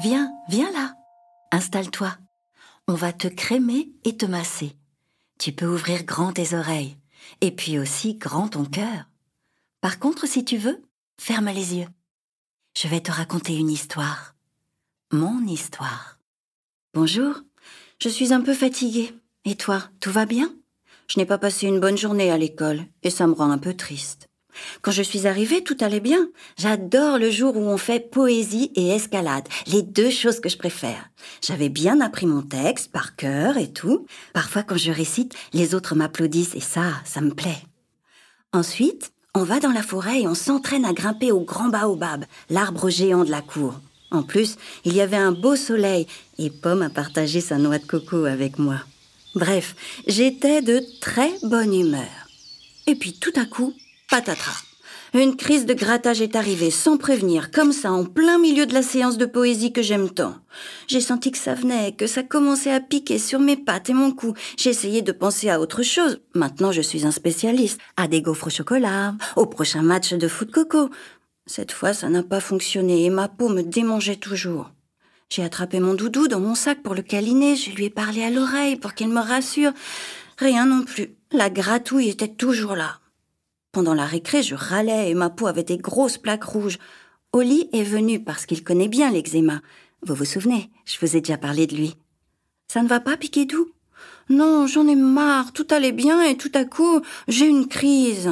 Viens, 0.00 0.32
viens 0.48 0.70
là. 0.70 0.94
Installe-toi. 1.50 2.16
On 2.86 2.94
va 2.94 3.12
te 3.12 3.26
crémer 3.26 3.90
et 4.04 4.16
te 4.16 4.26
masser. 4.26 4.76
Tu 5.40 5.50
peux 5.50 5.66
ouvrir 5.66 6.04
grand 6.04 6.32
tes 6.32 6.54
oreilles 6.54 6.96
et 7.40 7.50
puis 7.50 7.80
aussi 7.80 8.14
grand 8.14 8.48
ton 8.48 8.64
cœur. 8.64 9.08
Par 9.80 9.98
contre, 9.98 10.28
si 10.28 10.44
tu 10.44 10.56
veux, 10.56 10.80
ferme 11.20 11.48
les 11.48 11.74
yeux. 11.74 11.88
Je 12.76 12.86
vais 12.86 13.00
te 13.00 13.10
raconter 13.10 13.56
une 13.56 13.70
histoire. 13.70 14.36
Mon 15.10 15.44
histoire. 15.46 16.20
Bonjour, 16.94 17.34
je 18.00 18.08
suis 18.08 18.32
un 18.32 18.40
peu 18.40 18.54
fatiguée. 18.54 19.12
Et 19.44 19.56
toi, 19.56 19.82
tout 19.98 20.12
va 20.12 20.26
bien? 20.26 20.54
Je 21.08 21.18
n'ai 21.18 21.26
pas 21.26 21.38
passé 21.38 21.66
une 21.66 21.80
bonne 21.80 21.98
journée 21.98 22.30
à 22.30 22.38
l'école 22.38 22.84
et 23.02 23.10
ça 23.10 23.26
me 23.26 23.32
rend 23.32 23.50
un 23.50 23.58
peu 23.58 23.74
triste. 23.74 24.28
Quand 24.82 24.90
je 24.90 25.02
suis 25.02 25.26
arrivée, 25.26 25.62
tout 25.62 25.76
allait 25.80 26.00
bien. 26.00 26.28
J'adore 26.56 27.18
le 27.18 27.30
jour 27.30 27.56
où 27.56 27.60
on 27.60 27.76
fait 27.76 28.10
poésie 28.10 28.70
et 28.74 28.88
escalade, 28.88 29.48
les 29.66 29.82
deux 29.82 30.10
choses 30.10 30.40
que 30.40 30.48
je 30.48 30.58
préfère. 30.58 31.10
J'avais 31.42 31.68
bien 31.68 32.00
appris 32.00 32.26
mon 32.26 32.42
texte 32.42 32.92
par 32.92 33.16
cœur 33.16 33.56
et 33.56 33.72
tout. 33.72 34.06
Parfois, 34.32 34.62
quand 34.62 34.76
je 34.76 34.92
récite, 34.92 35.34
les 35.52 35.74
autres 35.74 35.94
m'applaudissent 35.94 36.54
et 36.54 36.60
ça, 36.60 36.92
ça 37.04 37.20
me 37.20 37.34
plaît. 37.34 37.62
Ensuite, 38.52 39.12
on 39.34 39.44
va 39.44 39.60
dans 39.60 39.72
la 39.72 39.82
forêt 39.82 40.22
et 40.22 40.28
on 40.28 40.34
s'entraîne 40.34 40.84
à 40.84 40.92
grimper 40.92 41.32
au 41.32 41.40
grand 41.40 41.68
baobab, 41.68 42.24
l'arbre 42.50 42.88
géant 42.88 43.24
de 43.24 43.30
la 43.30 43.42
cour. 43.42 43.74
En 44.10 44.22
plus, 44.22 44.56
il 44.84 44.94
y 44.94 45.00
avait 45.00 45.16
un 45.16 45.32
beau 45.32 45.54
soleil 45.54 46.06
et 46.38 46.50
Pomme 46.50 46.82
a 46.82 46.88
partagé 46.88 47.40
sa 47.40 47.58
noix 47.58 47.78
de 47.78 47.86
coco 47.86 48.24
avec 48.24 48.58
moi. 48.58 48.80
Bref, 49.34 49.76
j'étais 50.06 50.62
de 50.62 50.82
très 51.00 51.30
bonne 51.42 51.74
humeur. 51.74 52.28
Et 52.86 52.94
puis 52.94 53.12
tout 53.12 53.32
à 53.36 53.44
coup, 53.44 53.74
patatras. 54.08 54.64
Une 55.14 55.36
crise 55.36 55.64
de 55.64 55.72
grattage 55.72 56.20
est 56.20 56.36
arrivée 56.36 56.70
sans 56.70 56.98
prévenir, 56.98 57.50
comme 57.50 57.72
ça, 57.72 57.92
en 57.92 58.04
plein 58.04 58.38
milieu 58.38 58.66
de 58.66 58.74
la 58.74 58.82
séance 58.82 59.16
de 59.16 59.24
poésie 59.24 59.72
que 59.72 59.80
j'aime 59.80 60.10
tant. 60.10 60.34
J'ai 60.86 61.00
senti 61.00 61.30
que 61.30 61.38
ça 61.38 61.54
venait, 61.54 61.92
que 61.92 62.06
ça 62.06 62.22
commençait 62.22 62.72
à 62.72 62.80
piquer 62.80 63.18
sur 63.18 63.40
mes 63.40 63.56
pattes 63.56 63.88
et 63.88 63.94
mon 63.94 64.10
cou. 64.10 64.34
J'ai 64.58 64.70
essayé 64.70 65.00
de 65.00 65.12
penser 65.12 65.48
à 65.48 65.60
autre 65.60 65.82
chose. 65.82 66.20
Maintenant, 66.34 66.72
je 66.72 66.82
suis 66.82 67.06
un 67.06 67.10
spécialiste. 67.10 67.80
À 67.96 68.06
des 68.06 68.20
gaufres 68.20 68.48
au 68.48 68.50
chocolat, 68.50 69.14
au 69.36 69.46
prochain 69.46 69.80
match 69.80 70.12
de 70.12 70.28
foot 70.28 70.50
coco. 70.50 70.90
Cette 71.46 71.72
fois, 71.72 71.94
ça 71.94 72.10
n'a 72.10 72.22
pas 72.22 72.40
fonctionné 72.40 73.04
et 73.04 73.10
ma 73.10 73.28
peau 73.28 73.48
me 73.48 73.62
démangeait 73.62 74.16
toujours. 74.16 74.70
J'ai 75.30 75.42
attrapé 75.42 75.80
mon 75.80 75.94
doudou 75.94 76.28
dans 76.28 76.40
mon 76.40 76.54
sac 76.54 76.82
pour 76.82 76.94
le 76.94 77.02
câliner, 77.02 77.56
je 77.56 77.70
lui 77.70 77.86
ai 77.86 77.90
parlé 77.90 78.22
à 78.22 78.30
l'oreille 78.30 78.76
pour 78.76 78.94
qu'il 78.94 79.08
me 79.08 79.20
rassure. 79.20 79.72
Rien 80.38 80.66
non 80.66 80.82
plus. 80.82 81.14
La 81.32 81.48
gratouille 81.48 82.08
était 82.08 82.28
toujours 82.28 82.76
là. 82.76 82.98
Pendant 83.72 83.94
la 83.94 84.06
récré, 84.06 84.42
je 84.42 84.54
râlais 84.54 85.10
et 85.10 85.14
ma 85.14 85.30
peau 85.30 85.46
avait 85.46 85.62
des 85.62 85.76
grosses 85.76 86.18
plaques 86.18 86.44
rouges. 86.44 86.78
Oli 87.32 87.68
est 87.72 87.82
venu 87.82 88.22
parce 88.22 88.46
qu'il 88.46 88.64
connaît 88.64 88.88
bien 88.88 89.10
l'eczéma. 89.10 89.60
Vous 90.02 90.14
vous 90.14 90.24
souvenez, 90.24 90.70
je 90.86 90.96
vous 91.00 91.16
ai 91.16 91.20
déjà 91.20 91.36
parlé 91.36 91.66
de 91.66 91.76
lui. 91.76 91.96
Ça 92.68 92.82
ne 92.82 92.88
va 92.88 93.00
pas, 93.00 93.16
Piquet-Doux 93.16 93.70
Non, 94.30 94.66
j'en 94.66 94.86
ai 94.88 94.94
marre, 94.94 95.52
tout 95.52 95.66
allait 95.70 95.92
bien 95.92 96.22
et 96.22 96.36
tout 96.36 96.52
à 96.54 96.64
coup, 96.64 97.00
j'ai 97.28 97.46
une 97.46 97.68
crise. 97.68 98.30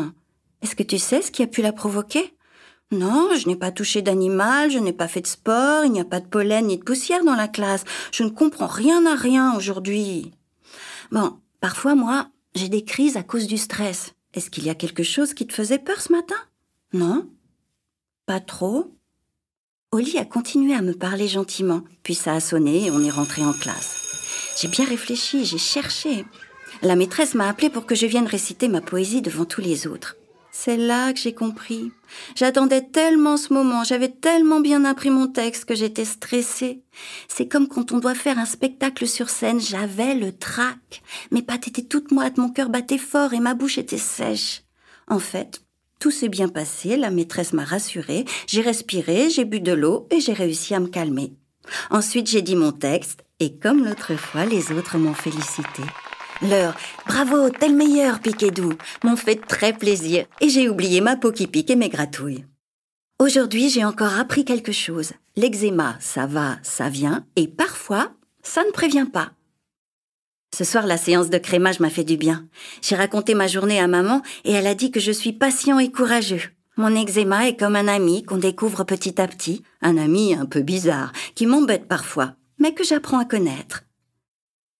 Est-ce 0.62 0.76
que 0.76 0.82
tu 0.82 0.98
sais 0.98 1.22
ce 1.22 1.30
qui 1.30 1.42
a 1.42 1.46
pu 1.46 1.62
la 1.62 1.72
provoquer? 1.72 2.34
Non, 2.92 3.30
je 3.34 3.48
n'ai 3.48 3.56
pas 3.56 3.72
touché 3.72 4.00
d'animal, 4.00 4.70
je 4.70 4.78
n'ai 4.78 4.92
pas 4.92 5.08
fait 5.08 5.20
de 5.20 5.26
sport, 5.26 5.84
il 5.84 5.92
n'y 5.92 6.00
a 6.00 6.04
pas 6.04 6.20
de 6.20 6.26
pollen 6.26 6.66
ni 6.66 6.78
de 6.78 6.84
poussière 6.84 7.24
dans 7.24 7.34
la 7.34 7.48
classe. 7.48 7.84
Je 8.12 8.22
ne 8.22 8.30
comprends 8.30 8.68
rien 8.68 9.04
à 9.06 9.16
rien 9.16 9.54
aujourd'hui. 9.56 10.32
Bon, 11.10 11.38
parfois, 11.60 11.94
moi, 11.94 12.28
j'ai 12.54 12.68
des 12.68 12.84
crises 12.84 13.16
à 13.16 13.22
cause 13.22 13.46
du 13.46 13.58
stress. 13.58 14.15
Est-ce 14.36 14.50
qu'il 14.50 14.64
y 14.64 14.70
a 14.70 14.74
quelque 14.74 15.02
chose 15.02 15.32
qui 15.32 15.46
te 15.46 15.54
faisait 15.54 15.78
peur 15.78 16.00
ce 16.00 16.12
matin? 16.12 16.36
Non? 16.92 17.28
Pas 18.26 18.38
trop? 18.38 18.94
Oli 19.92 20.18
a 20.18 20.26
continué 20.26 20.74
à 20.74 20.82
me 20.82 20.92
parler 20.92 21.26
gentiment, 21.26 21.82
puis 22.02 22.14
ça 22.14 22.34
a 22.34 22.40
sonné 22.40 22.86
et 22.86 22.90
on 22.90 23.02
est 23.02 23.10
rentré 23.10 23.42
en 23.42 23.54
classe. 23.54 24.54
J'ai 24.60 24.68
bien 24.68 24.84
réfléchi, 24.84 25.46
j'ai 25.46 25.58
cherché. 25.58 26.26
La 26.82 26.96
maîtresse 26.96 27.34
m'a 27.34 27.48
appelé 27.48 27.70
pour 27.70 27.86
que 27.86 27.94
je 27.94 28.04
vienne 28.04 28.26
réciter 28.26 28.68
ma 28.68 28.82
poésie 28.82 29.22
devant 29.22 29.46
tous 29.46 29.62
les 29.62 29.86
autres. 29.86 30.16
C'est 30.58 30.78
là 30.78 31.12
que 31.12 31.20
j'ai 31.20 31.34
compris. 31.34 31.92
J'attendais 32.34 32.80
tellement 32.80 33.36
ce 33.36 33.52
moment, 33.52 33.84
j'avais 33.84 34.08
tellement 34.08 34.58
bien 34.58 34.86
appris 34.86 35.10
mon 35.10 35.28
texte 35.28 35.66
que 35.66 35.74
j'étais 35.74 36.06
stressée. 36.06 36.82
C'est 37.28 37.46
comme 37.46 37.68
quand 37.68 37.92
on 37.92 37.98
doit 37.98 38.14
faire 38.14 38.38
un 38.38 38.46
spectacle 38.46 39.06
sur 39.06 39.28
scène, 39.28 39.60
j'avais 39.60 40.14
le 40.14 40.32
trac. 40.32 41.02
Mes 41.30 41.42
pattes 41.42 41.68
étaient 41.68 41.84
toutes 41.84 42.10
moites, 42.10 42.38
mon 42.38 42.48
cœur 42.48 42.70
battait 42.70 42.96
fort 42.96 43.34
et 43.34 43.38
ma 43.38 43.52
bouche 43.52 43.76
était 43.76 43.98
sèche. 43.98 44.62
En 45.08 45.18
fait, 45.18 45.60
tout 46.00 46.10
s'est 46.10 46.30
bien 46.30 46.48
passé, 46.48 46.96
la 46.96 47.10
maîtresse 47.10 47.52
m'a 47.52 47.64
rassurée, 47.64 48.24
j'ai 48.46 48.62
respiré, 48.62 49.28
j'ai 49.28 49.44
bu 49.44 49.60
de 49.60 49.72
l'eau 49.72 50.08
et 50.10 50.20
j'ai 50.20 50.32
réussi 50.32 50.74
à 50.74 50.80
me 50.80 50.88
calmer. 50.88 51.34
Ensuite, 51.90 52.28
j'ai 52.28 52.42
dit 52.42 52.56
mon 52.56 52.72
texte 52.72 53.24
et 53.40 53.56
comme 53.58 53.84
l'autre 53.84 54.16
fois, 54.16 54.46
les 54.46 54.72
autres 54.72 54.96
m'ont 54.96 55.14
félicité. 55.14 55.82
Leur 56.42 56.76
Bravo, 57.06 57.48
tel 57.48 57.74
meilleur, 57.74 58.20
Piquet-Doux 58.20 58.74
m'ont 59.04 59.16
fait 59.16 59.36
très 59.36 59.72
plaisir 59.72 60.26
et 60.40 60.50
j'ai 60.50 60.68
oublié 60.68 61.00
ma 61.00 61.16
peau 61.16 61.32
qui 61.32 61.46
pique 61.46 61.70
et 61.70 61.76
mes 61.76 61.88
gratouilles. 61.88 62.44
Aujourd'hui, 63.18 63.70
j'ai 63.70 63.84
encore 63.84 64.18
appris 64.18 64.44
quelque 64.44 64.72
chose. 64.72 65.12
L'eczéma, 65.36 65.96
ça 65.98 66.26
va, 66.26 66.58
ça 66.62 66.90
vient 66.90 67.24
et 67.36 67.48
parfois, 67.48 68.12
ça 68.42 68.64
ne 68.64 68.70
prévient 68.70 69.06
pas. 69.10 69.32
Ce 70.54 70.64
soir, 70.64 70.86
la 70.86 70.98
séance 70.98 71.30
de 71.30 71.38
crémage 71.38 71.80
m'a 71.80 71.90
fait 71.90 72.04
du 72.04 72.18
bien. 72.18 72.46
J'ai 72.82 72.96
raconté 72.96 73.34
ma 73.34 73.46
journée 73.46 73.80
à 73.80 73.86
maman 73.86 74.20
et 74.44 74.52
elle 74.52 74.66
a 74.66 74.74
dit 74.74 74.90
que 74.90 75.00
je 75.00 75.12
suis 75.12 75.32
patient 75.32 75.78
et 75.78 75.90
courageux. 75.90 76.42
Mon 76.76 76.94
eczéma 76.94 77.48
est 77.48 77.56
comme 77.56 77.76
un 77.76 77.88
ami 77.88 78.24
qu'on 78.24 78.36
découvre 78.36 78.84
petit 78.84 79.18
à 79.20 79.26
petit, 79.26 79.62
un 79.80 79.96
ami 79.96 80.34
un 80.34 80.44
peu 80.44 80.60
bizarre, 80.60 81.12
qui 81.34 81.46
m'embête 81.46 81.88
parfois, 81.88 82.34
mais 82.58 82.74
que 82.74 82.84
j'apprends 82.84 83.18
à 83.18 83.24
connaître. 83.24 83.85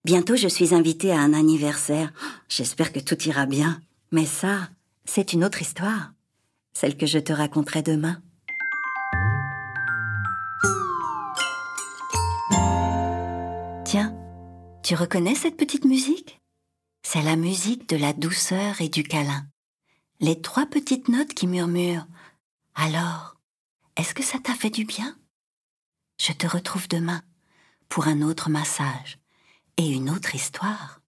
Bientôt, 0.07 0.37
je 0.37 0.47
suis 0.47 0.73
invitée 0.73 1.11
à 1.11 1.19
un 1.19 1.33
anniversaire. 1.33 2.13
J'espère 2.49 2.93
que 2.93 3.01
tout 3.01 3.21
ira 3.25 3.45
bien. 3.45 3.81
Mais 4.13 4.25
ça, 4.25 4.71
c'est 5.05 5.33
une 5.33 5.45
autre 5.45 5.63
histoire. 5.63 6.13
Celle 6.75 6.97
que 6.97 7.07
je 7.07 7.19
te 7.19 7.33
raconterai 7.33 7.83
demain. 7.83 8.23
Tiens, 13.85 14.17
tu 14.85 14.95
reconnais 14.95 15.35
cette 15.35 15.57
petite 15.57 15.85
musique? 15.85 16.41
C'est 17.03 17.23
la 17.23 17.35
musique 17.35 17.89
de 17.89 17.97
la 17.97 18.13
douceur 18.13 18.81
et 18.81 18.89
du 18.89 19.03
câlin. 19.03 19.49
Les 20.21 20.41
trois 20.41 20.67
petites 20.67 21.09
notes 21.09 21.35
qui 21.35 21.49
murmurent. 21.49 22.07
Alors, 22.77 23.41
est-ce 23.97 24.15
que 24.15 24.23
ça 24.23 24.39
t'a 24.39 24.55
fait 24.55 24.71
du 24.71 24.85
bien? 24.85 25.19
Je 26.21 26.33
te 26.33 26.47
retrouve 26.47 26.87
demain 26.87 27.23
pour 27.89 28.07
un 28.07 28.23
autre 28.23 28.51
massage 28.51 29.19
et 29.79 29.89
une 29.89 30.11
autre 30.11 30.35
histoire. 30.35 31.01